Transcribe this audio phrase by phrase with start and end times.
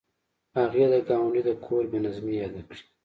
[0.57, 2.81] هغې د ګاونډي د کور بې نظمۍ یادې کړې